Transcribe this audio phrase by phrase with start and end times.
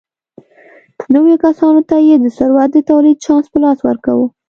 [1.13, 4.25] نویو کسانو ته یې د ثروت د تولید چانس په لاس ورکاوه.